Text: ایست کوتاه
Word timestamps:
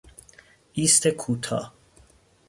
ایست 0.73 1.07
کوتاه 1.07 1.73